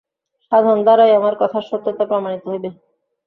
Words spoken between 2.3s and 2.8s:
হইবে।